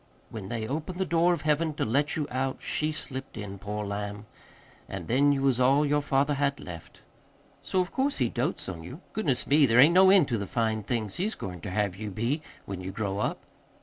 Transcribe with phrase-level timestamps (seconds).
[0.31, 3.85] When they opened the door of Heaven to let you out she slipped in, poor
[3.85, 4.25] lamb.
[4.89, 7.03] An' then you was all your father had left.
[7.61, 9.01] So of course he dotes on you.
[9.13, 12.09] Goodness me, there ain't no end to the fine things he's goin' ter have you
[12.09, 13.43] be when you grow up."